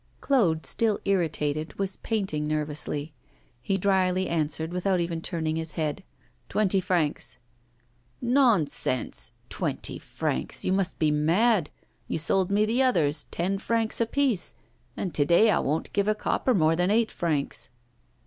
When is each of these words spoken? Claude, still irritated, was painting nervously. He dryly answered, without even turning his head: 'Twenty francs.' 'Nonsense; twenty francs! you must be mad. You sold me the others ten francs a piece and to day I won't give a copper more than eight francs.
Claude, 0.19 0.65
still 0.65 0.99
irritated, 1.05 1.77
was 1.77 1.97
painting 1.97 2.47
nervously. 2.47 3.13
He 3.61 3.77
dryly 3.77 4.27
answered, 4.27 4.73
without 4.73 4.99
even 4.99 5.21
turning 5.21 5.57
his 5.57 5.73
head: 5.73 6.03
'Twenty 6.49 6.81
francs.' 6.81 7.37
'Nonsense; 8.19 9.33
twenty 9.47 9.99
francs! 9.99 10.65
you 10.65 10.73
must 10.73 10.97
be 10.97 11.11
mad. 11.11 11.69
You 12.07 12.17
sold 12.17 12.49
me 12.49 12.65
the 12.65 12.81
others 12.81 13.27
ten 13.29 13.59
francs 13.59 14.01
a 14.01 14.07
piece 14.07 14.55
and 14.97 15.13
to 15.13 15.23
day 15.23 15.51
I 15.51 15.59
won't 15.59 15.93
give 15.93 16.07
a 16.07 16.15
copper 16.15 16.55
more 16.55 16.75
than 16.75 16.89
eight 16.89 17.11
francs. 17.11 17.69